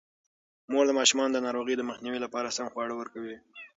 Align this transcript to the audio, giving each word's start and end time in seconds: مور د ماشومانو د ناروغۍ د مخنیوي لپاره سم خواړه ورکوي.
مور 0.71 0.85
د 0.87 0.91
ماشومانو 0.99 1.33
د 1.35 1.39
ناروغۍ 1.45 1.75
د 1.77 1.81
مخنیوي 1.89 2.19
لپاره 2.25 2.53
سم 2.57 2.65
خواړه 2.73 2.93
ورکوي. 2.97 3.37